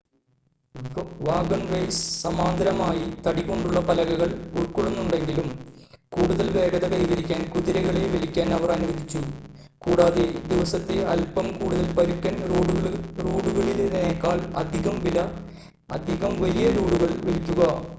wagonways 1.25 2.03
സമാന്തരമായി 2.21 3.03
തടി 3.25 3.41
കൊണ്ടുള്ള 3.41 3.79
പലകകൾ 3.79 4.29
ഉൾക്കൊള്ളുന്നുണ്ടെങ്കിലും 4.55 5.47
കൂടുതൽ 6.11 6.47
വേഗത 6.49 6.85
കൈവരിക്കാൻ 6.93 7.41
കുതിരകളെ 7.49 8.03
വലിക്കാൻ 8.07 8.47
അവർ 8.53 8.71
അനുവദിച്ചു 8.71 9.21
കൂടാതെ 9.81 10.25
ദിവസത്തെ 10.47 10.97
അൽപ്പം 11.05 11.47
കൂടുതൽ 11.53 11.87
പരുക്കൻ 11.93 12.35
റോഡുകളിൽനേക്കാൾ 13.23 14.39
അധികം 14.55 14.97
വലിയ 16.39 16.67
ലോഡുകൾ 16.71 17.11
വലിക്കുക 17.23 17.61